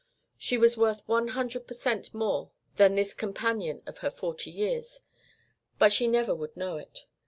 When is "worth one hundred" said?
0.77-1.67